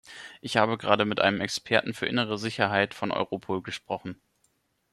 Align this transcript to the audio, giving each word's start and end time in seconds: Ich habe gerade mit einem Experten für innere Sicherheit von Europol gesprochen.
Ich 0.41 0.57
habe 0.57 0.79
gerade 0.79 1.05
mit 1.05 1.19
einem 1.19 1.41
Experten 1.41 1.93
für 1.93 2.07
innere 2.07 2.39
Sicherheit 2.39 2.95
von 2.95 3.11
Europol 3.11 3.61
gesprochen. 3.61 4.19